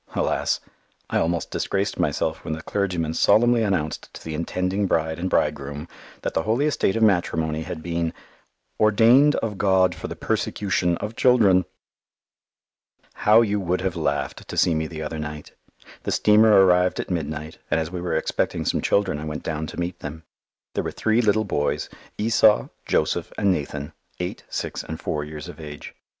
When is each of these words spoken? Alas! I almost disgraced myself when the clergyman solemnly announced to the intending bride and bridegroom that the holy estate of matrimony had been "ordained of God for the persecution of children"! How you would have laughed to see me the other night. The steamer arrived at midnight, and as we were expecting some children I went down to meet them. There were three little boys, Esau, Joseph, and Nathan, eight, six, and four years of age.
Alas! 0.15 0.59
I 1.11 1.19
almost 1.19 1.51
disgraced 1.51 1.99
myself 1.99 2.43
when 2.43 2.55
the 2.55 2.63
clergyman 2.63 3.13
solemnly 3.13 3.61
announced 3.61 4.11
to 4.15 4.23
the 4.23 4.33
intending 4.33 4.87
bride 4.87 5.19
and 5.19 5.29
bridegroom 5.29 5.87
that 6.23 6.33
the 6.33 6.41
holy 6.41 6.65
estate 6.65 6.95
of 6.95 7.03
matrimony 7.03 7.61
had 7.61 7.83
been 7.83 8.11
"ordained 8.79 9.35
of 9.45 9.59
God 9.59 9.93
for 9.93 10.07
the 10.07 10.15
persecution 10.15 10.97
of 10.97 11.15
children"! 11.15 11.65
How 13.13 13.41
you 13.43 13.59
would 13.59 13.81
have 13.81 13.95
laughed 13.95 14.47
to 14.47 14.57
see 14.57 14.73
me 14.73 14.87
the 14.87 15.03
other 15.03 15.19
night. 15.19 15.51
The 16.01 16.11
steamer 16.11 16.51
arrived 16.65 16.99
at 16.99 17.11
midnight, 17.11 17.59
and 17.69 17.79
as 17.79 17.91
we 17.91 18.01
were 18.01 18.15
expecting 18.17 18.65
some 18.65 18.81
children 18.81 19.19
I 19.19 19.25
went 19.25 19.43
down 19.43 19.67
to 19.67 19.79
meet 19.79 19.99
them. 19.99 20.23
There 20.73 20.83
were 20.83 20.89
three 20.89 21.21
little 21.21 21.45
boys, 21.45 21.89
Esau, 22.17 22.69
Joseph, 22.87 23.31
and 23.37 23.51
Nathan, 23.51 23.93
eight, 24.19 24.45
six, 24.49 24.81
and 24.81 24.99
four 24.99 25.23
years 25.23 25.47
of 25.47 25.59
age. 25.59 25.93